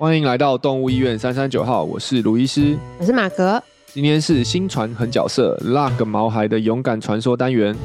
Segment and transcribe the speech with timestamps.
[0.00, 3.62] 欢迎来到动物医院三三九号，我是卢医师，我是马格。
[3.92, 7.76] 今天是新传狠角色 Lug 毛孩的勇敢传说单元。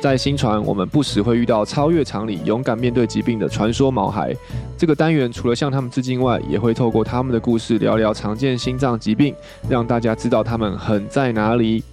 [0.00, 4.34] 在新传，我们不时会遇到超越常理、勇敢面对疾病的传说毛孩。
[4.76, 9.32] 这个单元除了向他们致敬外，也会透过他们的故事聊聊常见心脏疾病，
[9.68, 11.84] 让大家知道他们狠在哪里。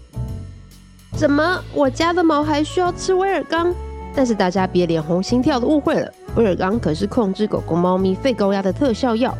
[1.14, 3.72] 怎么，我家的毛孩需要吃威尔刚？
[4.16, 9.38] 但是大家别脸红心跳的误会了，威尔刚可是控制狗狗、猫咪肺高压的特效药。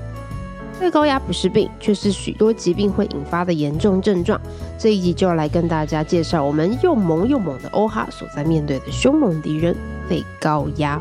[0.80, 4.40] 肺高压不是病，却是许多疾病会引发的严重症状。
[4.78, 9.76] 这一集就要来跟大家介绍我们又萌又猛的欧哈所在面对的凶猛敌人——
[10.08, 10.98] 肺高压。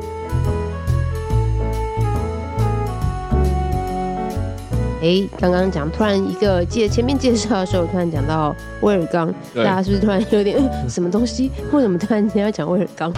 [5.00, 11.52] 哎，刚刚讲突然一个介前面介绍的时候，突然讲到威尔刚，大家是不是突然有点什么东西？
[11.70, 13.12] 为什么突然间要讲威尔刚？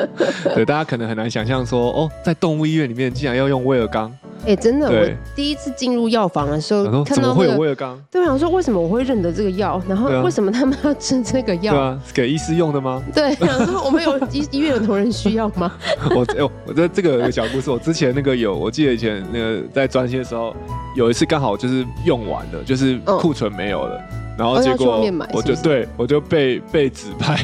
[0.54, 4.10] 对，大家可能很难想象说，哦，在动物医院里面竟然要用威而钢。
[4.46, 8.00] 哎、欸，真的，我第一次进入药房的时候，看到、会有威尔刚？
[8.08, 9.82] 对，我想说为什么我会认得这个药？
[9.88, 11.72] 然后为什么他们要吃这个药？
[11.72, 13.02] 对啊，给医师用的吗？
[13.12, 15.72] 对，想说我们有医 医院有同仁需要吗？
[16.14, 20.54] 我哎呦，我这这个有个小故事，我之前那个有，我记得以前那个在专线的时候，
[20.94, 27.36] 有一次刚好就是用完了，就是库存没有了，嗯、然后结果我就对我就被被指派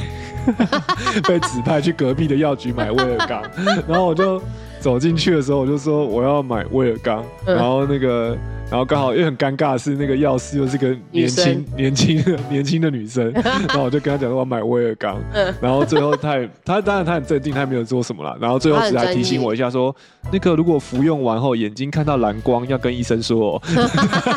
[1.27, 3.43] 被指派去隔壁的药局买威尔刚，
[3.89, 4.41] 然后我就。
[4.83, 8.37] 走进去的时候，我就说我要买威尔刚，然后那个。
[8.71, 13.31] 然后刚好又很尴尬的是，那个药师又是个年轻年轻的年轻的女生，
[13.69, 15.21] 然后我就跟她讲说我要买威尔刚，
[15.61, 19.95] 然后最后她也她当然她很镇定，她也没有做什么啦，然后最后只还提醒我一下说，
[20.33, 23.63] 那个如果服用完后眼睛看到蓝光要跟医生说， 哦，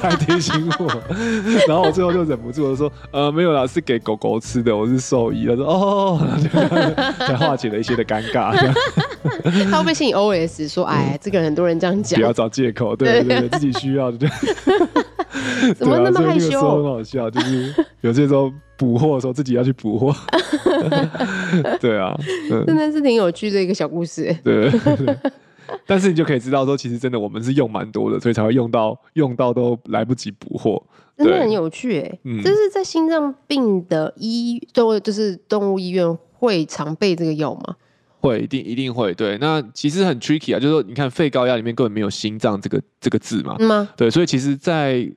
[0.02, 1.02] 还提醒我，
[1.66, 6.20] 然后我最后就忍不住的说，呃没有啦，是给狗狗吃的，我是兽医，他说哦，
[7.26, 8.54] 才化解了一些的尴尬。
[9.72, 14.28] 不会心里 OS 说，哎，这个很多人这样讲，不要找借口，对对对，自己需要的。
[15.76, 16.60] 怎么那么害羞？
[16.60, 20.16] 很好笑，就是有些时候补货的时候自己要去补货。
[21.80, 22.18] 对啊，
[22.66, 24.36] 真的是挺有趣的一个小故事。
[24.44, 24.72] 对，
[25.86, 30.82] 但是你就可以知道说，其实真的我们是用蛮多的，所以才会用到用到都来不及补货。
[31.18, 37.76] 真的很有趣哎，嗯，这是在心脏病的医都就是动物医院会常备这个药吗？
[38.26, 39.14] 会，一定一定会。
[39.14, 43.90] 对，那其实很 tricky 啊，就是说，你看肺高压里面根本没有心脏这个这个字嘛，嗯吗？
[43.96, 45.08] 对，所以其实，在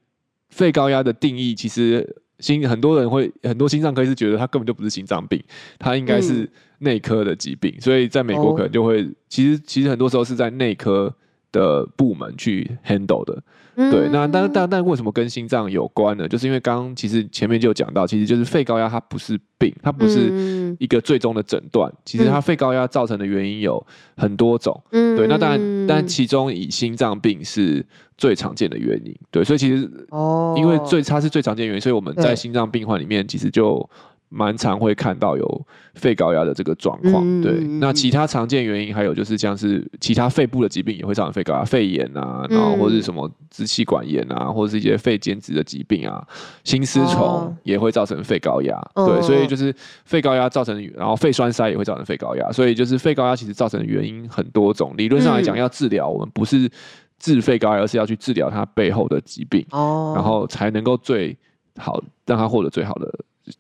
[0.51, 5.43] 肺高压的定义，其实心很多人会很多心脏科医师觉得它根本就不是心脏病，
[5.79, 6.49] 它应该是
[6.79, 11.15] 内科的疾病，嗯、所以在美国可能就会，哦、其实其实很多时候是在内科
[11.53, 13.43] 的部门去 handle 的。
[13.77, 16.27] 对，那但但但为什么跟心脏有关呢？
[16.27, 21.89] 就是因为刚刚其实前面就有讲到，其实就是肺高压它不是病，它不是一个最终的诊断。
[22.05, 23.81] 其实它肺高压造成的原因有
[24.17, 24.83] 很多种。
[24.91, 27.87] 对，那当然，但其中以心脏病是
[28.17, 29.15] 最常见的原因。
[29.31, 33.89] 对，所以其实哦，因为最它是最常见的原因，所以我们在心脏病患里面其实就。
[34.31, 37.53] 蛮常会看到有肺高压的这个状况，嗯、对。
[37.81, 46.23] 那其他常见原因还有就是像是其他肺部的疾病也会造成肺高压，肺炎啊，然后或者是什么支气管炎啊，或者是一些肺间质的疾病啊，
[46.63, 49.23] 心丝虫也会造成肺高压，哦、对。
[49.23, 49.75] 所以就是
[50.05, 54.93] 肺高压造成，然后肺栓塞也会造成肺高压，所以就是肺高压其实造成的原因很多种。
[54.97, 56.71] 理论上来讲，要治疗我们不是
[57.19, 61.37] 治肺高压，而是要去治疗它背后的疾病，哦，然后才能够最
[61.79, 63.11] 好让它获得最好的。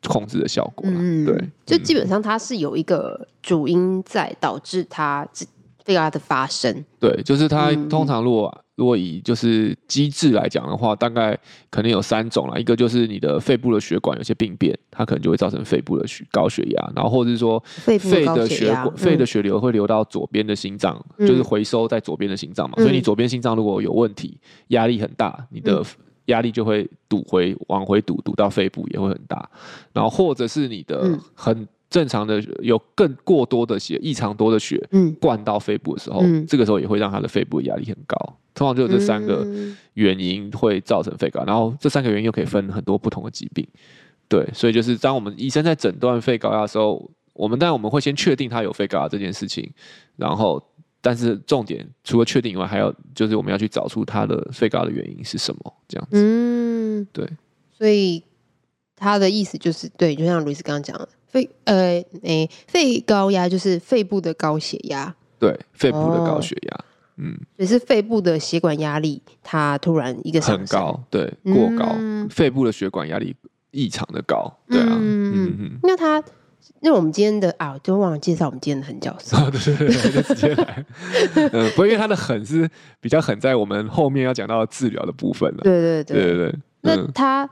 [0.06, 5.26] 控制的效果，嗯，对，就基本上它是有一个主因在导致它
[5.84, 6.84] 肺高压的发生。
[7.00, 11.36] 对，就是它通常如果如果以就是机制来讲的话，大概
[11.70, 12.58] 可能有三种啦。
[12.58, 22.76] 一个就是你的肺部的血管有些病变，它可能就会造成肺部的血高血压，然后或者是说肺的血管肺的血流会流到左边的心脏，就是回收在左边的心脏嘛。
[22.76, 24.38] 所以你左边心脏如果有问题，
[24.68, 25.82] 压力很大，你的。
[26.28, 29.48] 压力就会堵回，往回堵，堵到肺部也会很大。
[29.92, 38.16] 然后或者是你的很正常的有更过多的血，异常多的血，嗯灌到肺部的时候，这个时候也会让他的肺部压力很高。
[38.54, 39.46] 通常就有这三个
[39.94, 43.66] 原因会造成肺高，然后这三个原因又可以分很多不同的疾病。
[44.28, 49.72] 对，所以就是当我们医生在诊断肺高压的时候，我们当然我们会先确定他有肺高压这件事情，
[50.16, 50.62] 然后。
[51.00, 56.16] 但是重点除了确定以外，还要就是我们要去找出他的肺高的原因是什么，这样子。
[56.16, 57.28] 嗯，对。
[57.70, 58.22] 所以
[58.96, 65.14] 他的意思就是，对，就像卢医师刚刚讲的，肺呃诶，肺高压就是肺部的高血压。
[65.38, 66.76] 对，肺部的高血压。
[66.76, 66.84] 哦、
[67.18, 73.34] 嗯，也是肺部的血管压力，它突然一个很高，对，过高，嗯、肺部的血管压力
[73.70, 74.86] 异常的高，对啊。
[74.90, 75.78] 嗯嗯嗯。
[75.82, 76.22] 那他
[76.80, 79.36] 那我们今天的啊，就忘了介绍我们今天的狠角色。
[79.42, 80.84] 哦、对对对，就直接来。
[81.34, 82.68] 嗯，不过因为他的狠是
[83.00, 85.58] 比较狠在我们后面要讲到治疗的部分了。
[85.62, 86.58] 对对对对对对。
[86.82, 87.48] 那他，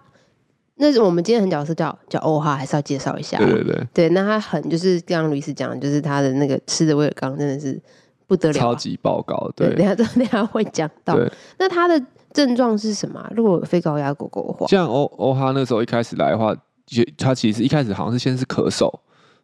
[0.76, 3.38] 那是我们今天狠角色叫叫欧哈，还是要介绍一下？
[3.38, 3.86] 对对对。
[3.92, 7.80] 对，那他狠就是刚刚卢医师讲的，就是他的那个吃的威而钢真的是
[8.28, 9.50] 不得了，超级爆高。
[9.56, 11.18] 对，等下 等下会讲到。
[11.58, 12.00] 那他的
[12.32, 13.28] 症状是什么？
[13.34, 16.54] 如果有肺高压狗狗的话，像欧欧哈那时候一开始来的话，
[17.16, 18.92] 他其实一开始好像是先是咳嗽。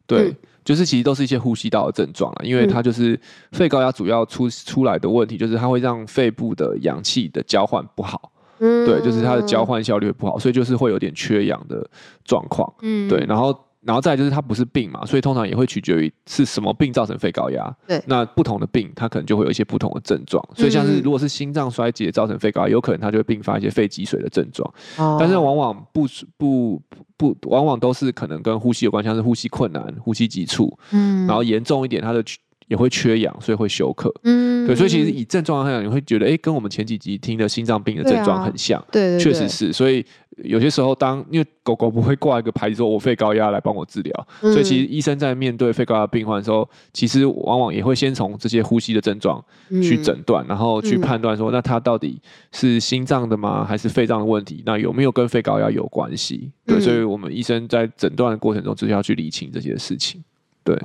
[0.07, 3.19] 对，嗯、就是其实都是一些呼吸道的症状了，因为它就是
[3.53, 11.89] 肺高压主要出出来的问题，就是它会让肺部的氧气的交换不好，嗯，对，就是它的交换效率不好，所以就是会有点缺氧的
[12.25, 13.59] 状况，嗯，对，然后。
[13.85, 17.77] 然后再来就是它不是病嘛，所以通常也会取决于是什么病造成肺高压。
[17.87, 20.43] 对，那不同的病它可能就会有一些不同的症状。
[20.55, 24.73] 所以像是如果是心脏衰竭造成肺高压，有可能它就会并发一些肺积水的症状。
[24.99, 26.07] 哦，但是往往不
[26.37, 26.81] 不
[27.17, 30.73] 不，往往都是可能跟呼吸有关，像是呼吸困难、呼吸急促。
[30.93, 32.23] 嗯，然后严重一点，它的。
[32.69, 34.11] 也会缺氧，所以会休克。
[34.23, 38.83] 嗯，对，所以其实以症状来讲，你会觉得，哎、欸，跟我们前几集听的心脏病的症状很像。
[38.91, 39.71] 对，确实是。
[39.71, 40.03] 所以
[40.45, 54.63] 有些时候，当因为狗狗不会挂一个牌子说“我肺高压”来帮我治疗，所以其实医生在面对肺高压病患的时候，其实往往也会先从这些呼吸的症状去诊断，然后去判断说，那他到底是心脏的吗，还是肺脏的问题？
[54.67, 56.51] 那有没有跟肺高压有关系？
[56.67, 60.23] 对，所以我们医生在诊断的过程中，就是要去理清这些事情。
[60.65, 60.77] 对。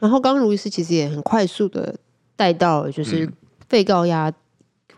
[0.00, 1.94] 然后刚刚卢医师其实也很快速的
[2.36, 3.26] 带到了，就是
[3.68, 4.30] 肺高压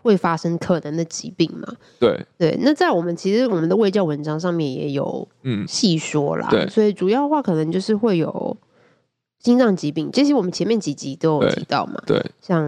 [0.07, 1.67] 会发生可能的疾病嘛？
[1.99, 2.57] 对对。
[2.61, 6.67] 那在我们其实我们的卫教文章上面也有嗯细说啦，对。
[6.69, 8.55] 所以主要的话可能就是会有
[9.39, 12.01] 心脏疾病，这些我们前面几集都有提到嘛。
[12.05, 12.23] 对。
[12.41, 12.67] 像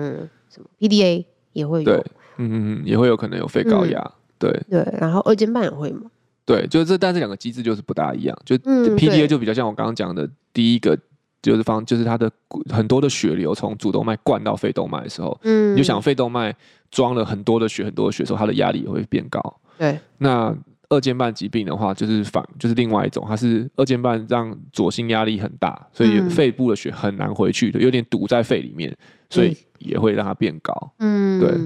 [0.49, 2.03] 什么 PDA 也会有，嗯
[2.37, 4.85] 嗯嗯，也会有可能有肺高压，对对。
[4.99, 6.11] 然后二尖瓣也会嘛？
[6.45, 8.37] 对，就是这，但这两个机制就是不大一样。
[8.45, 10.97] 就 PDA 就比较像我刚刚讲的第一个。
[11.41, 12.29] 就是方，就是它的
[12.69, 16.53] 很多的血流从主动脉灌到肺动脉的时候，嗯，你就想肺动脉
[16.91, 19.59] 装了很多的血，很多的血的时候，它的压力也会变高。
[19.77, 20.53] 对，那
[20.89, 28.93] 二尖瓣疾病的话，就是反，就是另外一种，它是二尖瓣让左心压力很大，所以肺部的血很难回去的，有点堵在肺里面，
[29.29, 30.93] 所以也会让它变高。
[30.99, 31.57] 嗯，对。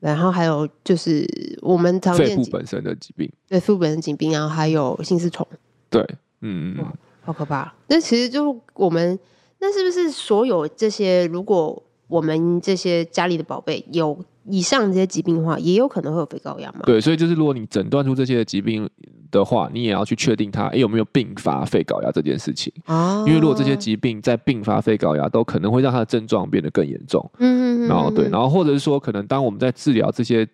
[0.00, 1.24] 然后还有就是
[1.60, 5.46] 我们常见肺部本身的疾病，对，肺部本身疾病，然后还有心丝虫。
[5.90, 6.02] 对，
[6.40, 6.86] 嗯嗯。
[7.24, 7.72] 好可怕！
[7.86, 9.18] 那其实就我们，
[9.60, 11.26] 那是不是所有这些？
[11.26, 16.80] 如果我们这些家里的宝贝有以上这些疾病的话，也有可能会有肺高压吗？
[16.84, 18.88] 对，所以就是如果你诊断出这些疾病
[19.30, 22.72] 的话，你也要去确定它有没有并发肺高压这件事情。
[22.86, 27.30] 哦，因为如果这些疾病在并发肺高压，都可能会让它的症状变得更严重。
[27.38, 27.88] 嗯嗯嗯。
[27.88, 30.46] 然后对，然后或者是说，可能当我们在治疗这些。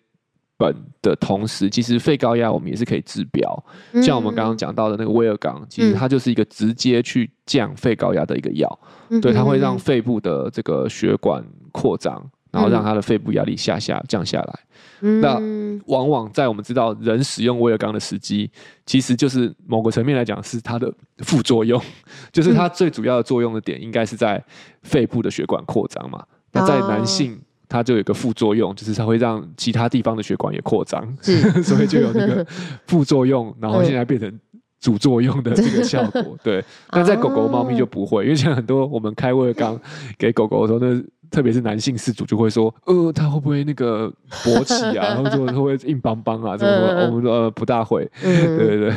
[0.59, 3.63] 本的同时，其实肺高压我们也是可以治标，
[3.93, 11.41] 嗯、像我们刚刚讲到的那个威尔刚，其实它就是一个直接去降肺高压的一个药，嗯、对，它会让肺部的这个血管
[11.71, 12.21] 扩张，
[12.51, 14.59] 然后让它的肺部压力下下降下来。
[14.99, 15.39] 嗯、那
[15.85, 18.51] 往往在我们知道人使用威尔刚的时机，
[18.85, 21.81] 其实就是某个层面来讲是它的副作用，
[22.33, 24.43] 就是它最主要的作用的点应该是在
[24.83, 26.21] 肺部的血管扩张嘛。
[26.51, 27.39] 那在男性。
[27.69, 31.07] 它就有一个副作用，就是它会让其他地方的血管也扩张，
[31.63, 32.45] 所以就有那个
[32.87, 34.39] 副作用，然后现在变成
[34.81, 36.35] 主作用的这个效果。
[36.43, 36.61] 对，
[36.91, 39.79] 但在狗狗、猫咪就不会，因为像很多我们开威而钢
[40.17, 41.01] 给狗狗的时候，那。
[41.31, 44.11] 特别是男性饲主就会说，呃，他会不会那个
[44.43, 45.07] 勃起啊？
[45.07, 46.57] 然后说会不会硬邦邦啊？
[46.57, 47.05] 怎么说？
[47.07, 48.91] 我们说呃不大会，对对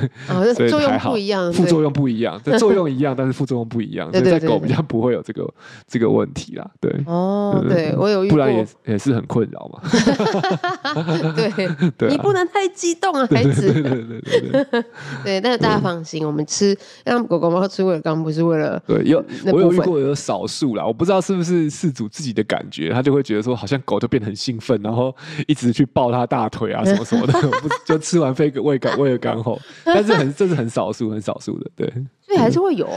[0.55, 1.15] 对，所以还好，
[1.53, 5.49] 副作用不一样，这作用一样，但是副作用不一样，所以在狗比较不会有这个
[5.87, 6.71] 这个问题啦。
[6.81, 9.81] 对，哦，对我有，不然也也是很困扰嘛。
[11.37, 11.51] 对
[11.99, 13.73] 对，你不能太激动啊，孩子。
[13.73, 14.85] 对对对对对，
[15.25, 25.13] 对，但是 大家放心，我们吃让狗狗猫吃威而钢不是为了对，有我有遇过有少数啦，我不知道是不是饲主自己的感觉，他就会觉得说，好像狗就变得很兴奋，然后
[25.49, 27.33] 一直去抱他大腿啊， 什么什么的。
[27.61, 31.93] 不就吃完肺胃感威而钢后， 但是很这是很少数，很少数的，对。
[32.21, 32.89] 所以还是会有，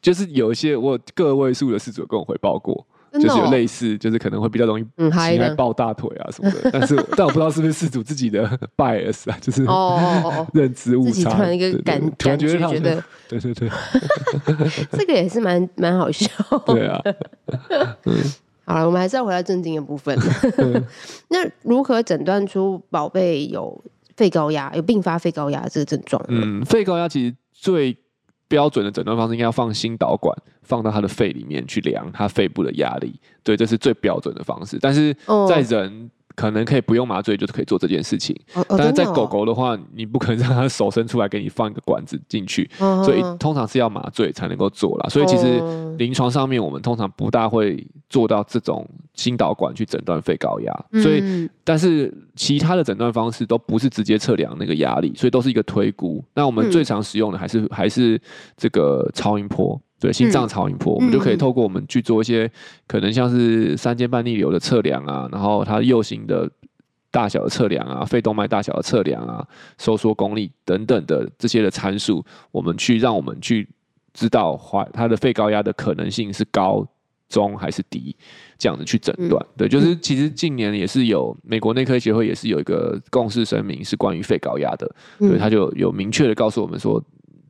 [0.00, 2.86] 就是有一些我个位数的事主跟我回报过。
[3.14, 8.44] 就是有类似，就是可能会比较容易起来抱大腿啊什么的，但是但我不知道是不是事主自己的
[8.76, 13.70] bias 啊，就是哦认知误差，突然一个感感觉觉得，对对对，
[14.90, 16.28] 这个也是蛮蛮好笑。
[16.66, 17.00] 对啊，
[18.64, 20.18] 好了，我们还是要回到正经的部分。
[21.28, 23.84] 那如何诊断出宝贝有
[24.16, 26.24] 肺高压，有并发肺高压这个症状？
[26.28, 27.96] 嗯，肺高压其实最
[28.48, 34.78] 标准的诊断方式应该要放心导管放到他的肺里面去量他肺部的压力，对，这是最标准的方式。
[34.80, 35.14] 但是
[35.48, 38.34] 在人可能可以不用麻醉，就是可以做这件事情。
[38.54, 45.08] 哦哦、但是在狗狗的话，你不可能让它手伸出来给你放一个管子进去，哦、所以通常是要麻醉才能够做啦。
[45.08, 45.62] 所以其实
[45.96, 50.84] 临床上面我们通常不大会做到这种心导管去诊断肺高压。
[50.92, 56.24] 嗯、所以，但是其他的诊断方式都不是直接测量那个压力，所以都是一个推估。
[56.34, 58.20] 那我们最常使用的还是、嗯、还是
[58.56, 59.80] 这个超音波。
[60.00, 62.50] 对，心脏超音波，嗯、我们就可以透过我们去做一些
[62.86, 66.50] 可能像是三尖瓣逆流的测量啊，然后它右心的
[67.10, 69.46] 大小的测量啊，肺动脉大小的测量啊，
[69.78, 73.66] 收缩功力等等的这些的参数，我们去让我们去
[74.12, 76.86] 知道怀它的肺高压的可能性是高、
[77.30, 78.14] 中还是低，
[78.58, 79.42] 这样子去诊断。
[79.42, 87.02] 嗯、对，就是其实近年也是有美国内科协会也是有一个共识声明是关于肺高压的，嗯、对，他就有明确的告诉我们说。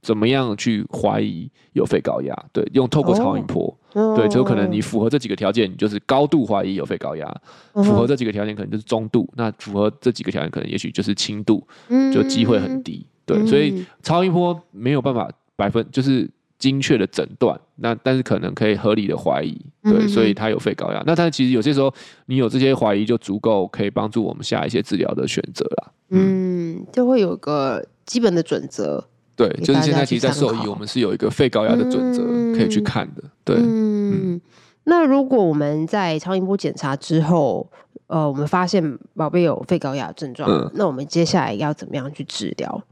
[0.05, 2.37] 怎么样去怀疑有肺高压？
[2.53, 7.27] 对，用透过超音波，哦、对，就可能你符合这几个条件，你就是高度怀疑有肺高压；
[7.73, 13.07] 哦、符合这几个条件，可能就是中度；那符合这几个条件，可能也许就是轻度，嗯、就机会很低。
[13.25, 21.03] 对，嗯、所以超音波没有办法百分就是精确的诊断，那但是可能可以合理的怀疑，对，嗯、所以它有肺高压。
[21.07, 21.91] 那但其实有些时候
[22.27, 25.93] 你有这些怀疑，就足够可以帮助我们下一些治疗的选择了。
[26.11, 29.03] 嗯，就会有个基本的准则。
[29.37, 32.23] 对，就是现在其实，在兽医我们是有一个肺高压的准则
[32.57, 33.23] 可以去看的。
[33.45, 34.41] 对，嗯，
[34.85, 37.69] 那如果我们在超音波检查之后，
[38.07, 42.83] 呃，我们发现宝贝有肺高压症状，嗯、那我们接下来要怎么样去治疗？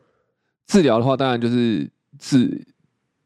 [0.66, 2.66] 治疗的话，当然就是治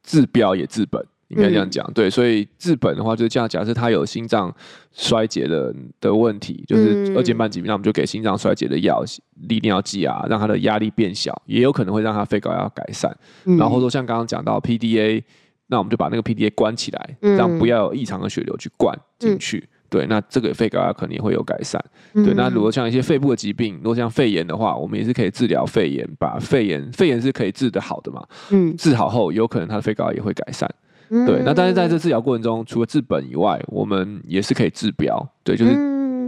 [0.02, 1.02] 治标也治本。
[1.28, 3.48] 应该这样讲，嗯、对，所以治本的话就是这样。
[3.48, 4.54] 假设他有心脏
[4.92, 9.02] 衰竭的的问题，就是二尖瓣疾病，那我们就给心脏衰竭的药，
[9.48, 13.10] 利尿剂啊，让他的压力变小，也有可能会让他肺高压改善。
[13.44, 15.22] 嗯、然后说像刚刚讲到 PDA，
[15.66, 19.58] 那我们就把那个 PDA 关起来，让不要有异常的血流去灌进去。
[19.58, 21.84] 嗯、对，那这个肺高压可能也会有改善。
[22.14, 28.24] 嗯、对，那如果像一些肺部的疾病，如果像肺炎的话，我们也是可以治疗肺炎，把肺炎肺炎是可以治得好的嘛。
[28.50, 30.72] 嗯，治好后有可能他的肺高压也会改善。
[31.08, 35.72] 对，那但是在这治疗过程中，除了治本以外，我们也是可以治标，对，就是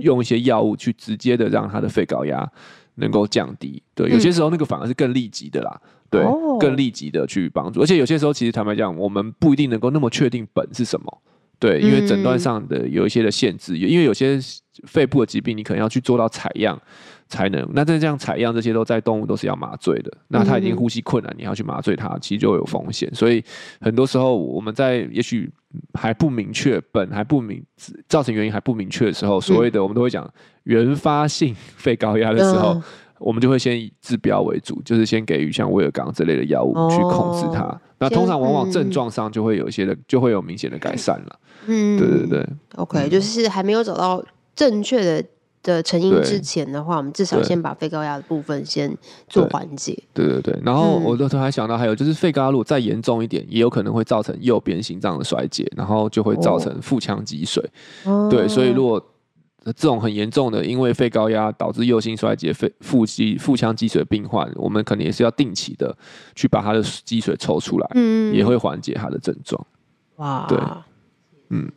[0.01, 2.49] 用一些药物去直接的让他的肺高压
[2.95, 3.83] 能够降低。
[3.95, 6.25] 对，有些时候那个反而是更立即的啦，对，
[6.61, 7.81] 更立即的去帮助。
[7.81, 11.23] 而且有些时候其实坦白讲，我们不一定能够那么确定本是什么，
[11.59, 14.39] 对，因为诊断上的有一些的限制，因为有些
[14.85, 16.81] 肺部的疾病，你可能要去做到采样。
[17.29, 23.09] 才能，那这这样采样这些都在动物都是要麻醉的，那它已经呼吸困难，你要去麻醉它，其实就有风险。
[23.15, 23.45] 所以
[23.81, 25.51] 很多时候我们在也许
[25.93, 27.63] 还不明确本还不明
[28.09, 30.29] 造成原因还不明确的时候，所谓的我们都会讲
[30.65, 32.81] 原发性肺高压的时候，
[33.19, 37.79] 我们就会先以治标为主，就是先给予像威尔刚这类的药物去控制它。
[37.99, 41.39] 那通常往往症状上就会有一些的就会有明显的改善了。
[41.67, 44.25] 嗯，对对对，OK，就是还没有找到
[44.57, 45.23] 正确的。
[45.75, 48.97] 的成因之前的话，我们至少先把肺高压的部分先
[49.29, 49.97] 做缓解。
[50.15, 57.63] 对对对，然后我都还想到还有就是肺高压如果再严重一点，也有可能会造成右边心脏的衰竭，然后就会造成腹腔积水。
[58.05, 59.01] 哦、对，所以如果
[59.65, 65.95] 这种很严重的，因为肺高压导致右心衰竭、肺腹肌腹腔积水的病患，我们可能也是要定期的
[66.35, 69.67] 去把他的积水抽出来，嗯，也会缓解他的症状。
[70.17, 70.59] 哇，对，
[71.51, 71.71] 嗯。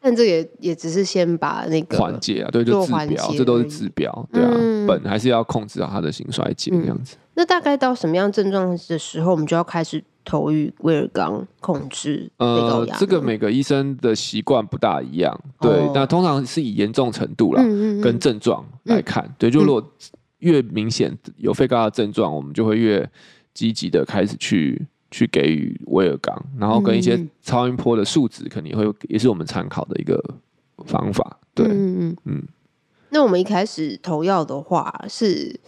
[0.00, 7.18] 但这也也只是先把那个缓解啊，对，就治标，这都是治标，对啊，嗯、本还是要控制好他的心衰竭这样子、嗯。
[7.34, 12.30] 那大概到什么样症状的时候，我们就要开始投予威尔刚控制？
[12.36, 19.84] 呃，这个每个医生的习惯不大一样，对，哦、那通常是以严重程度啦，嗯嗯嗯跟症状来看，嗯、对，就如果
[20.38, 23.08] 越明显有肺高压的症状，我们就会越
[23.52, 24.86] 积极的开始去。
[25.10, 30.22] 去给予威尔刚，然后跟一些超音波的数值，肯定会也是我们参考的一个
[30.86, 31.38] 方法。
[31.54, 32.42] 对，嗯嗯嗯。
[33.10, 35.58] 那我们一开始投药的话，是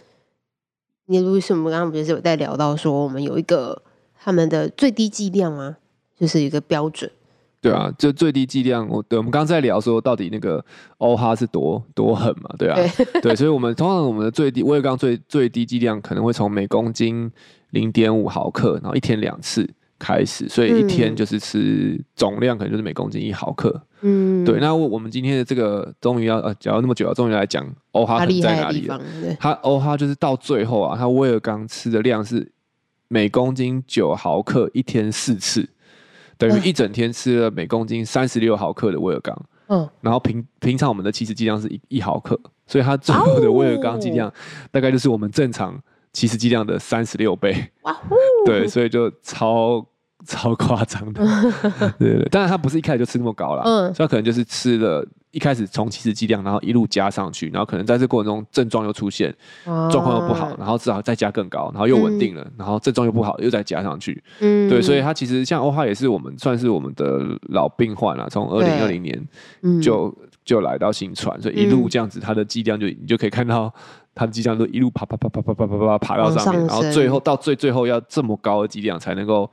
[1.05, 3.81] 你为什么刚刚不是有在聊到说，我们有一个
[4.19, 5.77] 他们的最低剂量吗？
[6.17, 7.09] 就是一个标准。
[7.61, 10.63] 对啊，就最低剂量，我对我们刚刚在聊说，到底那个
[10.97, 12.49] 欧哈是多多狠嘛？
[12.57, 17.31] 对啊，对，对，所以我们通常我们的最低威尔刚最最低剂量可能会从每公斤。
[17.71, 19.65] 零点五毫克，然后一天两次
[19.97, 23.81] 开始，所以一天就是吃总量可能就是每公斤一毫克。
[24.01, 24.59] 嗯，对。
[24.59, 29.01] 那我们今天的这个终于要呃讲了那么久了，终于来讲欧哈在哪里了？
[29.39, 32.51] 它欧哈就是到最后啊，它威尔刚吃的量是
[33.07, 35.69] 每公斤九毫克，一天四次，
[36.49, 39.45] 等于一整天吃了每公斤三十六毫克的威尔刚。
[39.67, 44.31] 嗯，然后平平常我们的起始剂量是一一毫克，所以它最后的威尔刚剂量
[44.71, 45.79] 大概就是我们正常。
[46.13, 48.15] 起始剂量的三十六倍，哇呼！
[48.45, 49.81] 对，所以就超
[50.25, 51.25] 超夸张的，
[51.97, 59.33] 对对对，当然他不是一开始就吃那么高了，嗯，所以他可能就是吃了一开始从起始剂量，然后一路加上去，然后可能在这过程中症状又出现，
[59.63, 64.21] 状况又不好，然后只好再加更高，然后又稳定了，嗯、然后症状又不好，又再加上去。
[64.39, 67.19] 嗯，对，所以它其实像欧哈也是我们算是我们的
[67.49, 73.73] 老病患了，从二零二零年就、嗯、就来到新传，所以一路这样子，它的剂量就你就可以看到
[74.13, 79.49] 它的剂量都一路爬爬爬爬爬爬爬爬爬到上面，然后最后到最最后要这么高的剂量才能够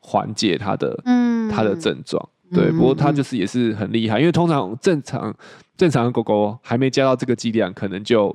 [0.00, 1.28] 缓解它的嗯。
[1.50, 2.28] 他的症状。
[2.52, 5.34] 对，不过它就是也是很厉害，因为通常正常
[5.76, 8.34] 正常的狗狗还没加到这个剂量，可能就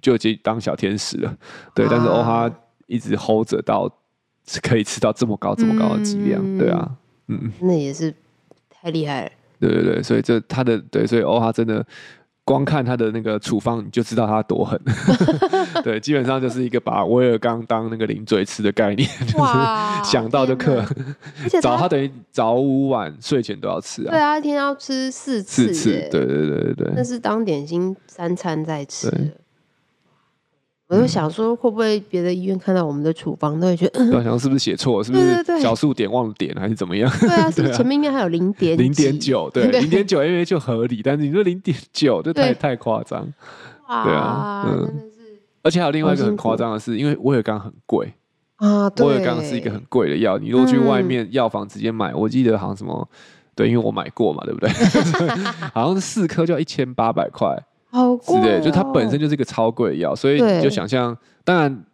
[0.00, 1.36] 就已经当小天使了。
[1.74, 2.50] 对，但是欧哈
[2.86, 3.90] 一直 hold 着到
[4.62, 6.90] 可以吃到这么高这么高的剂量，对啊，
[7.28, 8.14] 嗯，那也是
[8.70, 9.30] 太厉害了。
[9.58, 11.86] 对对对，所以这它的对，所以欧哈真的。
[12.52, 14.78] 光看他的那个处方，你就知道他多狠。
[15.82, 19.52] 对，基本上就是一个把威尔刚当那个零嘴吃的概念， 就是
[20.04, 20.84] 想到就嗑。
[21.62, 24.10] 早他等于早午晚睡前都要吃啊。
[24.10, 25.72] 对啊，一天要吃四次。
[25.72, 26.92] 四次，对对对对对。
[26.94, 29.10] 那是当点心三餐在吃。
[30.92, 37.10] 我就想说，会不会别的医院看到我们的处方都会觉得，我想是不是写错，是不是小数点忘了点，还是怎么样？
[37.18, 43.26] 对啊， 是前面应该还有零点零点九，对，零点九因为就合理，但是你说零点九就太太夸张，
[44.04, 45.10] 对啊，嗯，
[45.62, 48.12] 而且还有另外一个很夸张的是，因为威尔刚很贵
[48.56, 53.08] 啊，威尔刚是一个很贵的药，你如果去外面药房直接买，我记得好像什么，
[53.54, 54.68] 对，因为我买过嘛，对不对？
[55.72, 57.56] 好像是四颗就要一千八百块。
[57.92, 61.84] 好贵、哦，对，就它本身就是一个超贵的药，所以你就想象，对当然，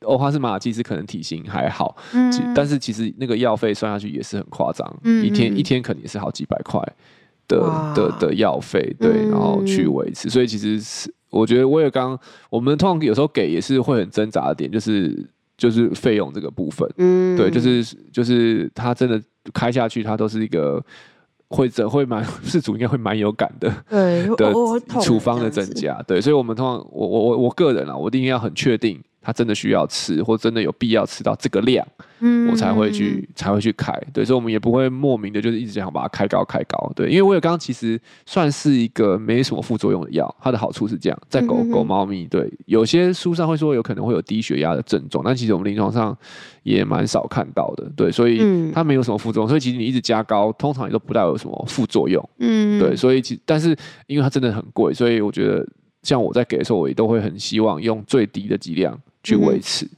[0.00, 6.80] 欧哈是马尔济斯可能体型还好，嗯，但是其实那个药费算下去也是很夸张，嗯，一天一天可能也是好几百块
[7.46, 7.60] 的
[7.94, 12.18] 的的药费，对，然后去维持，所以其实是我觉得威而钢，
[12.50, 15.24] 我们通常有时候给也是会很挣扎的点，就是
[15.56, 19.22] 就是费用这个部分，嗯，对，就是就是它真的
[19.54, 20.84] 开下去，它都是一个。
[21.52, 24.52] 会者会蛮 事主应该会蛮有感的， 对的
[25.02, 29.00] 处方的增加，对，所以我们通常我我我我个人啊，我一定要很确定。
[29.22, 31.86] 他真的需要吃，或真的有必要吃到这个量，
[32.20, 33.92] 嗯，我才会去才会去开。
[34.12, 36.92] 对，所以我们也不会莫名的，就是一直想把它开高开高。
[36.96, 46.16] 对，因为我有刚刚其实算是一个没什么副作用的药，它的好处是这样，在狗狗、猫咪，对，有些书上会说有可能会有低血压的症状，但其实我们临床上
[46.64, 47.88] 也蛮少看到的。
[47.96, 52.28] 对，所以它没有什么副作用，所以其实你一直加高，通常也都不带有什么副作用。
[52.38, 55.66] 嗯，对，所以其但是因为它真的很贵，所以我觉得
[56.02, 58.98] 像我在给的时候，我也都会很希望用最低的剂量。
[59.22, 59.88] 去维持，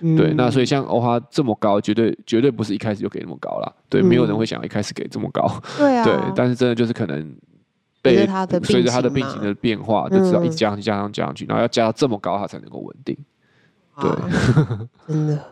[0.00, 7.34] 嗯、对，那所以像欧哈这么高，绝对绝对不是一开始就给那么高了，对，嗯、没有人会想一开始给这么高， 对啊，对，但是真的就是可能
[8.02, 8.26] 被
[8.62, 13.16] 随着他的病情的变化，就知道一直加上去加上加上去，然后要加到这么高，它才能够稳定，
[14.00, 14.10] 对，
[15.08, 15.42] 真的。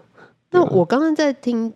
[0.50, 1.72] 那我刚刚在听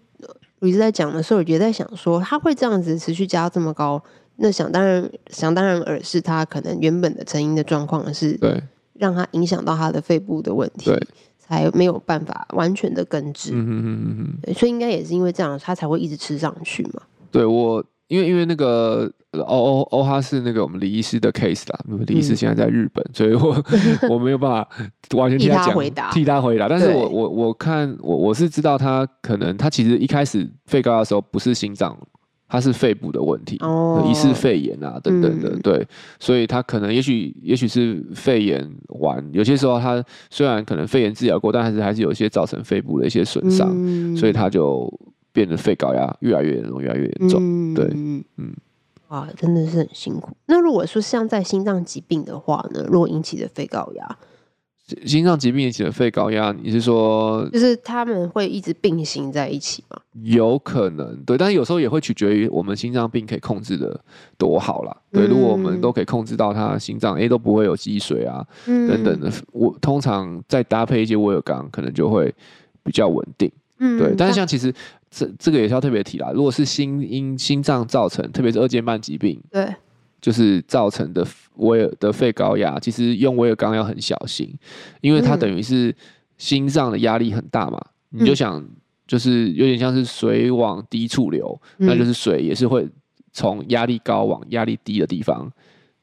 [0.58, 4.02] 吕医师在讲的时候，我觉得在想说，他会这样子持续加到这么高，
[4.36, 11.02] 那想当然想当然尔是他可能原本的成因的状况是，对，让他影响到他的肺部的问题，对。
[11.48, 17.02] 才没有办法完全的根治，嗯哼嗯哼，所以应该也是因为这样，他才会一直吃上去嘛。
[17.30, 23.64] 对我，因为因为那个欧欧欧哈是那个我们李医师的 case 啦，李医师现在在日本，嗯、所以我
[24.10, 24.68] 我没有办法
[25.16, 26.68] 完全替他讲，替他回答，替他回答。
[26.68, 31.96] 但是我我我看我我是知道他可能他其实一开始肺高压的时候不是心脏。
[32.48, 33.58] 它是肺部的问题，
[34.08, 35.86] 疑似肺炎啊等等的，嗯、对，
[36.20, 38.64] 所以他可能也许也许是肺炎
[39.00, 44.88] 完，有些时候他虽然可能肺炎治疗过，但还是还是有一些造成肺部的一些损伤，嗯、所以他就
[45.32, 47.84] 变得肺高压越来越严重，越来越严重，嗯、对，
[48.36, 48.54] 嗯，
[49.08, 50.36] 啊，真的是很辛苦。
[50.46, 54.18] 那如果说像在心脏疾病的话呢，如果引起的肺高压？
[55.04, 60.00] 心脏疾病引起的肺高压，你是说就是他们会一直并行在一起吗？
[60.22, 64.00] 有可能，对，但是有时候也会取决于我们心脏病可以控制的
[64.38, 64.96] 多好啦。
[65.10, 72.32] 对，如果我们都可以控制到他心脏，哎，都不会有积水啊，等等的，我通常再搭配一些威尔刚，可能就会
[72.84, 73.50] 比较稳定。
[73.80, 74.14] 嗯，对。
[74.16, 74.72] 但是像其实
[75.10, 79.66] 这这个也是要特别提啦，如果是心因心脏造成，特别是二尖瓣疾病，对。
[80.20, 81.24] 就是造成的
[81.56, 84.52] 威尔的肺高压，其实用威尔刚要很小心，
[85.00, 85.94] 因为它等于是
[86.36, 87.80] 心脏的压力很大嘛。
[88.12, 88.64] 嗯、你就想，
[89.06, 92.88] 就是有点像是水往低处流，嗯、那就是水也是会
[93.32, 95.50] 从压力高往压力低的地方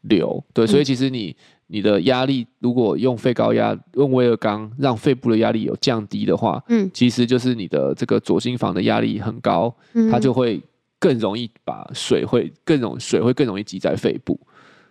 [0.02, 0.44] 流。
[0.54, 1.36] 对，所以其实你
[1.68, 10.62] 你的压力如果用肺高压用威尔刚，让肺部的压力有降低的话，嗯，其实就是你的这个左心房的压力很高，嗯、它就会。
[11.04, 14.40] 更容易把水会更容水会更容易积在肺部，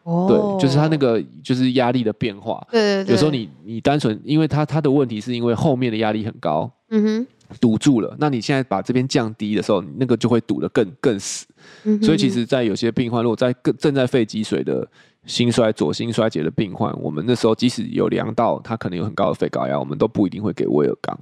[0.03, 7.27] 哦，对，就是它那个就是压力的变化，对对对，有时候你你单纯因为它它的问题是因为后面的压力很高，嗯哼，
[7.61, 11.47] 堵住了，那你现在把这边降低的时候，那个就会堵得更更死。
[11.85, 14.87] 嗯、所以其实，在有些病患，如果在更正在肺积水的
[15.27, 21.17] 心衰、左心衰竭的病患，我们那时候即使有量到他可能有很高的肺高压，我们都不一定会给威尔刚。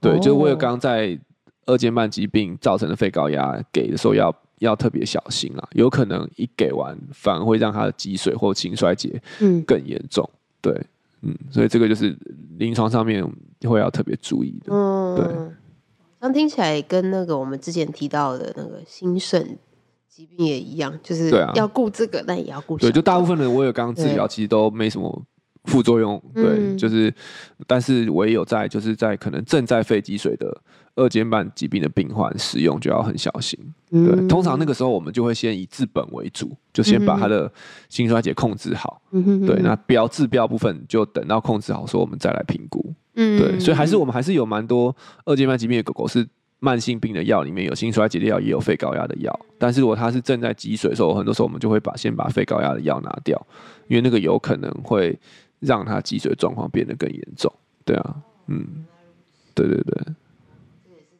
[0.00, 1.18] 对，哦、就是威尔刚在
[1.70, 10.28] 二尖瓣疾病造成的肺高压给的时候要要特别小心啊，有可能一给完反而会让他的积水或心衰竭嗯更严重。
[10.34, 10.86] 嗯、对，
[11.22, 12.16] 嗯，所以这个就是
[12.58, 13.24] 临床上面
[13.62, 14.74] 会要特别注意的。
[14.74, 15.26] 嗯，对。
[16.20, 19.56] 刚听起来跟那个我们之前提到的那个心肾
[20.06, 22.76] 疾病也一样，就是要顾这个，但也要顾。
[22.76, 25.22] 对，就大部分的威而钢治疗其实都没什么
[25.64, 26.22] 副作用。
[26.34, 27.12] 对，对，就是，
[27.66, 30.56] 但是唯有在就是在可能正在肺积水的
[30.96, 33.58] 二尖瓣疾病的病患使用就要很小心。
[33.90, 37.50] 对，嗯、通常那个时候我们就会先以治本为主，就先把他的
[37.88, 39.00] 心衰竭控制好。
[39.10, 42.94] 嗯，对，那标治标部分就等到控制好时候，我们再来评估。
[43.14, 44.94] 嗯，对，所以还是我们还是有蛮多
[45.24, 46.26] 二尖瓣疾病的狗狗是
[46.60, 49.40] 慢性病的药里面有心衰竭的药，也有肺高压的药。
[49.58, 53.46] 但是如果它是正在积水的时候，很多时候我们就会把先把肺高压的药拿掉，
[53.88, 55.18] 因为那个有可能会
[55.60, 57.52] 让他脊髓状况变得更严重。
[57.84, 58.16] 对啊，
[58.48, 58.84] 嗯，
[59.54, 60.14] 对对对。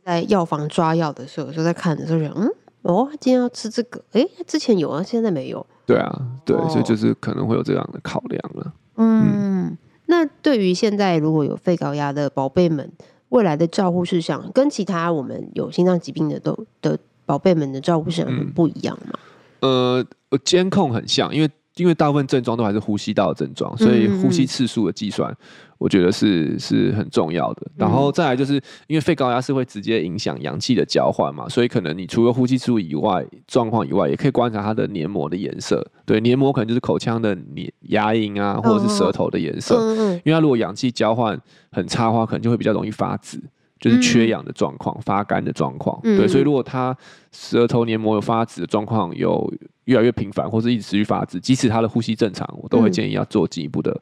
[0.05, 2.50] 在药房抓药的时候，有时候在看的时候想，嗯，
[2.83, 5.64] 哦，今天要吃这个，哎，之前有啊，现在没有。
[5.87, 8.72] 对啊，对，哦、所以就是可能会有这样的考量了。
[8.96, 9.24] 嗯。
[9.33, 12.90] 嗯那对于现在如果有肺高压的宝贝们，
[13.29, 19.18] 未来的照护事项跟其他我们有心脏疾病的都的宝贝们的照护事项不一样吗？
[19.61, 21.50] 嗯、呃，监控很像，因为。
[21.80, 25.34] 因为大部分症状都还是呼吸道的症状，所以呼吸次数的计算，
[25.78, 27.66] 我觉得是是很重要的。
[27.74, 28.54] 然后再来就是
[28.86, 35.84] 因为肺高压是会直接影响氧气的交换嘛，所以可能你除了呼吸次数以外状况以外，也可以观察它的黏膜的颜色。
[36.04, 39.94] 对，黏膜可能就是口腔的黏牙龈啊，或者是舌头的颜色。
[40.24, 41.40] 因为它如果氧气交换
[41.72, 43.40] 很差的话，可能就会比较容易发紫。
[43.80, 46.94] 就是缺氧的状况、发干的状况，对，所以如果他
[47.32, 49.50] 舌头黏膜有发紫的状况，有
[49.84, 53.98] 越来越频繁，或是一直持续发紫，即使他的呼吸正常，我都会建议要做进一步的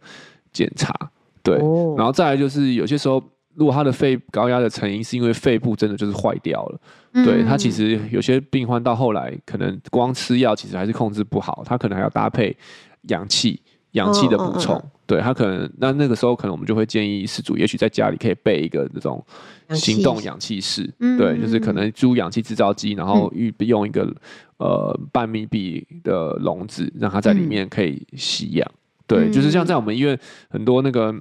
[0.52, 0.92] 检查。
[1.44, 1.56] 对，
[1.96, 3.22] 然后再来就是有些时候，
[3.54, 6.80] 如果他的肺高压的成因是因为肺部真的就是坏掉了，
[7.24, 12.56] 对，他其实有些病患到后来可能光吃药其实还是控制不好，他可能还要搭配
[13.02, 13.62] 氧气。
[13.92, 19.24] 氧气的补充，对他可能那那个时候可能我们就会建议失主，也许在家里可以备一个那种
[19.70, 24.12] 行动氧气室，对，就是可能租氧气制造机，然后用一个
[24.58, 28.70] 呃半密闭的笼子，让它在里面可以吸氧，
[29.06, 31.14] 对，就是像在我们医院很多那个。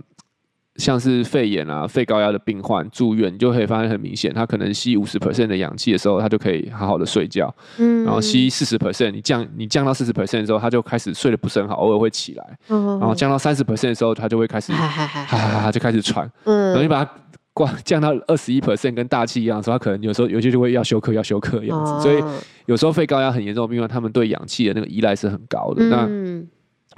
[0.77, 7.53] 像是肺炎啊、肺高压的病患住院，你就可以发现很明显，他可能吸五十 percent 的氧气的时候，他就可以好好的睡觉。
[7.77, 12.59] 嗯，然后吸四十 percent，你降你降到四十 percent 的时候，他就开始睡得不是很好，偶尔会起来。
[12.69, 16.29] 嗯然后降到三十 percent 的时候，他就会开始哈哈哈哈就开始喘。
[16.43, 17.11] 嗯，然后你把它
[17.53, 21.99] 挂降到二十一 percent，跟大气一样的时候，他可能有时候有些就会要休克，要休克的样子。
[22.01, 22.23] 所以
[22.67, 25.83] 有时候肺高压很严重的病患，他们对氧气的那个依赖是很高的。
[25.85, 26.07] 那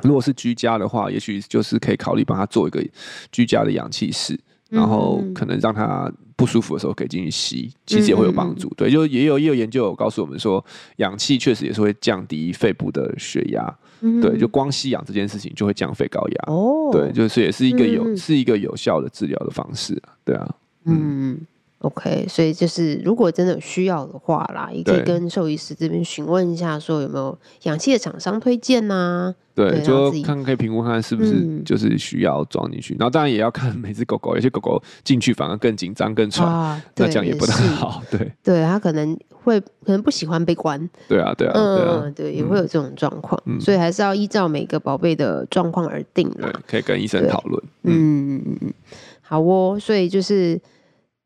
[0.03, 2.83] 如果是居家的话，也许就是可以考虑帮他做一个
[3.31, 8.67] 居家的氧气室，然后可能让他不舒服的时候可以进去吸，其实也会有帮助。
[8.69, 10.63] 嗯、对，就也有也有研究有告诉我们说，
[10.97, 13.77] 氧气确实也是会降低肺部的血压。
[14.01, 16.53] 嗯、对，就光吸氧这件事情就会降肺高压。
[16.53, 20.15] 哦，对，就是也是一个有、嗯、是一个有效的治疗的方式啊。
[20.23, 21.39] 对啊，嗯。
[21.81, 29.35] 嗯 OK，所以就是如果真的有需要的话啦，也可以跟兽医师这边询问一下，说有没有氧气的厂商推荐呐、啊？
[29.55, 38.03] 对，对就看看可以评估看看是不是就是需要装进去，嗯、然后当然也要看每只狗狗，有些狗狗进去反而更紧张、更喘，啊、那这样也不太好。
[38.11, 40.77] 对，对，它可能会可能不喜欢被关。
[41.07, 46.51] 对啊，对啊，对啊，嗯，对，也会有这种状况，嗯、所以还是要依照每个宝贝的状况而定啦。
[46.67, 47.63] 可以跟医生讨论。
[47.83, 48.73] 嗯嗯嗯，
[49.21, 50.59] 好哦，所以就是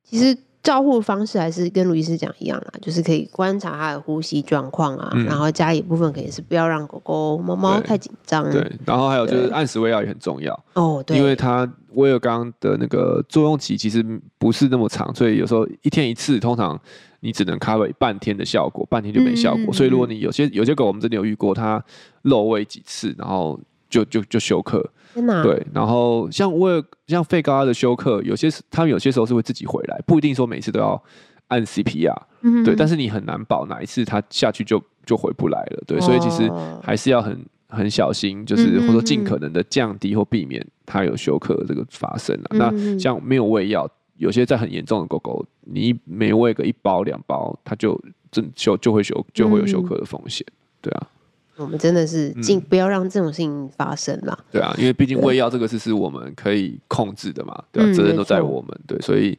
[0.04, 0.38] 其实。
[0.64, 8.50] 照护方式还是跟卢医师讲一样啦，就是可以观察它的呼吸状况啊，嗯、然后家里部分可以是不要让狗狗、猫猫太紧张。
[8.50, 14.02] 对，然后还有就是按时喂药也很重要哦，对，因为它威而刚的那个作用期其实
[14.38, 16.80] 不是那么长，所以有时候一天一次，通常
[17.20, 19.66] 你只能 cover 半天的效果，半天就没效果。
[19.68, 21.84] 嗯、所以如果你有些有些狗，我们真的有遇过，它
[22.22, 24.90] 漏喂几次，然后就就就休克。
[25.14, 31.02] 对，然后像我像肺高压的休克，有些他们有些时候是会自己回来，不一定说每次都要
[31.48, 36.50] 按 CPR，嗯，对，但是你很难保哪一次他下去就就回不来了，对，哦、所以其实
[36.82, 42.70] 还是要很很小心，就是或者说尽可能的降低或避免它有休克的这个发生啊。
[42.72, 48.00] 嗯、那像没有喂药，有些在很严重的狗狗，你每喂个一包两包，它就
[48.32, 50.46] 真休就会休就会有休克的风险，
[50.82, 51.08] 对啊。
[51.56, 54.38] 我们真的是尽不要让这种事情发生啦。
[54.52, 58.70] 对啊，因为毕竟喂药这个事是我们可以控制的嘛，对，责任都在我们。
[58.88, 59.38] 对，所以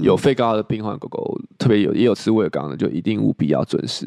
[0.00, 4.06] 有肺高压的病患狗狗，特别有也有吃威而钢的，就一定务必要准时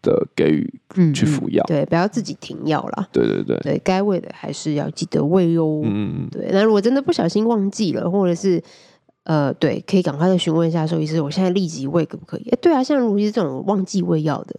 [0.00, 0.80] 的给予
[1.12, 1.62] 去服药。
[1.66, 3.06] 对，不要自己停药啦。
[3.12, 5.82] 对对对，对该喂的还是要记得喂哟。
[5.84, 6.48] 嗯，对。
[6.50, 8.62] 那如果真的不小心忘记了，或者是
[9.24, 12.48] 呃，对，可以赶快的询问一下兽医师，我现在立即喂可不可以？
[12.50, 14.56] 哎，对啊，像如果是这种忘记喂药的。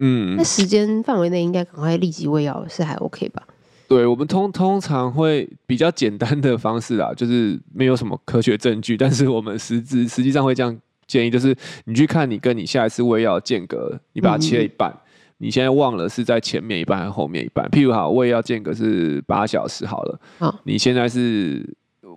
[0.00, 3.42] 嗯，那时间范围内应该赶快立即喂药是还 OK 吧？
[3.88, 15.00] 对，我们通通常会比较简单的方式啊，就是没有什么科学证据，但是我们实质实际上会这样建议，就是你去看你跟你下一次喂药间隔，你把它切一半，嗯、
[15.38, 17.68] 你现在忘了是在前面一半还是后面一半？
[17.70, 21.66] 譬如好，喂药间隔是八小时好了，好，你现在是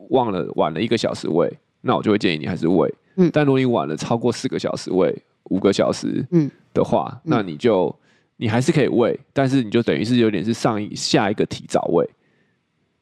[0.10, 2.94] 忘了晚了一个小时喂，那我就会建议你还是喂。
[3.16, 5.16] 嗯，但如果你晚了超过四个小时喂。
[5.46, 6.26] 五个小时
[6.74, 7.94] 的话，嗯、那你就
[8.38, 12.10] 你还是可以喂，但是你就等于是有点是上一下一个提早喂，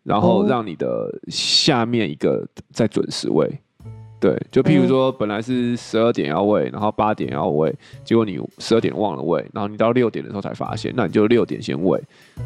[0.03, 3.49] 然后让你的下面一个再准时喂。
[4.19, 12.01] 对，就譬如说本来是十二点要喂，然后八点要喂，结果你十二点忘了喂，然后你到六点的时候才发现，那你就六点先喂，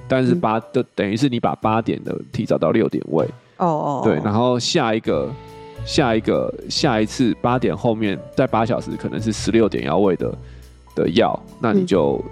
[0.08, 3.26] 但是八的等于是你把八点的提早到六点喂。
[3.58, 5.30] 哦哦，对，然后下一个。
[5.86, 10.34] 下一个下一次八点后面在八小时可能是十六点要喂的
[10.96, 12.24] 的药，那你就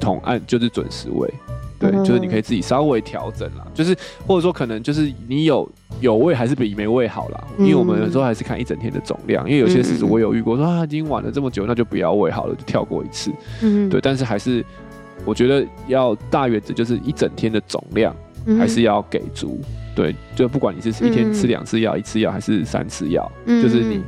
[0.00, 1.32] 同按就是准时喂，
[1.78, 5.68] 对，就是你可以自己稍微调整啦，就是或者说可能就是你有
[6.00, 14.64] 有喂还是比没喂好啦，因为我们有时候还是看一整天的总量，因为有些事我有遇过说啊已经晚了这么久，那就不要喂好了，就跳过一次，嗯，对，但是还是
[15.24, 18.14] 我觉得要大原则就是一整天的总量
[18.58, 19.60] 还是要给足。
[19.94, 24.00] 对，就不管你是一天吃两次药，嗯、一次药还是三次药，嗯、就是你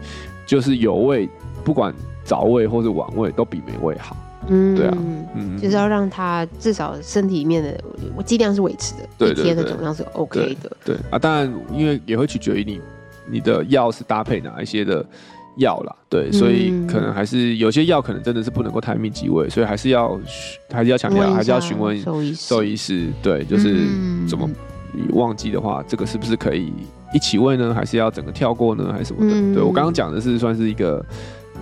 [0.47, 1.29] 就是有喂，
[1.65, 1.93] 不管
[2.31, 4.17] 早喂或者晚喂，都比没喂好。
[4.47, 4.97] 嗯，对啊，
[5.35, 7.83] 嗯，就是要让他至少身体里面的
[8.15, 10.71] 我剂量是维持的，对对对，一天的总量是 OK 的。
[10.85, 12.81] 对，对啊，当然因为也会取决于你
[13.29, 15.05] 你的药是搭配哪一些的
[15.57, 20.17] 药啦，对，所以可能还是有些药可能真的是不能够太密集喂，所以还是要
[20.73, 23.85] 还是要强调，还是要询问兽医师，兽医师，对，就是
[24.29, 24.49] 怎么。
[24.93, 26.73] 你忘记的话，这个是不是可以
[27.15, 27.73] 一起喂呢？
[27.73, 28.91] 还是要整个跳过呢？
[28.93, 29.33] 还是什么的？
[29.33, 31.01] 嗯、对我刚刚讲的是算是一个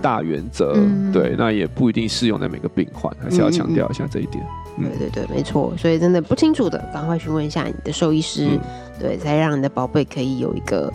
[0.01, 4.43] 大原则，嗯、对，那也不一定适用在每个病患，还是要强调一下这一点。
[4.77, 5.73] 嗯、对对对，没错。
[5.77, 8.59] 所以真的不清楚的，赶快询问一下你的兽医师，嗯、
[8.99, 10.91] 对，才让你的宝贝可以有一个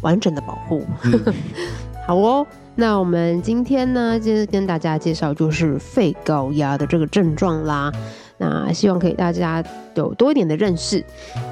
[0.00, 0.84] 完整的保护。
[1.04, 1.34] 嗯、
[2.06, 7.92] 好哦，那我们今天呢，就是跟大家介绍就是肺高压的这个症状啦。
[8.42, 9.62] 那希望可以大家
[9.94, 11.04] 有多一点的认识。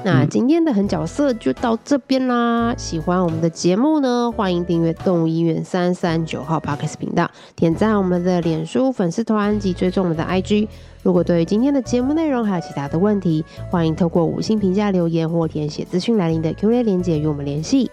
[0.03, 2.75] 那今天的狠角色就到这边啦。
[2.77, 10.67] 喜欢我们的节目呢，欢迎订阅动物医院三三九号 Podcast 频道，点赞我们的脸书粉丝团及追踪我们的 IG。
[11.01, 17.89] 如果对于今天的节目内容还有其他的问题，欢迎透过五星评价留言或填写资讯来临的 Q&A 连结与我们联系。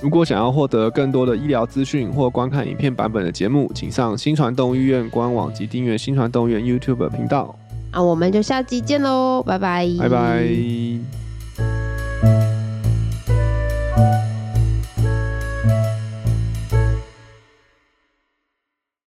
[0.00, 7.56] 如果想要获得更多的医疗资讯或观看影片版本的节目，请上新传动物医院官网及订阅新传动物医院 YouTube 频道。
[7.96, 11.25] 那我们就下期见喽，拜拜，拜拜。